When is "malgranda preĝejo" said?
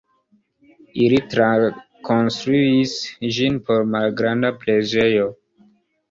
3.97-5.29